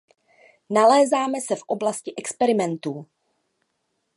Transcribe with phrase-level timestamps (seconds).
[0.69, 3.05] Nalézáme se v oblasti experimentů.